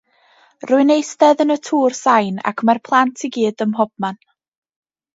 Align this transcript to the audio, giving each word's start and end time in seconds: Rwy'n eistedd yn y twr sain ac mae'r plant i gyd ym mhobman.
Rwy'n 0.71 0.91
eistedd 0.95 1.43
yn 1.45 1.55
y 1.57 1.59
twr 1.69 1.95
sain 1.99 2.41
ac 2.53 2.65
mae'r 2.71 2.83
plant 2.91 3.25
i 3.29 3.33
gyd 3.39 3.65
ym 3.67 3.75
mhobman. 3.79 4.23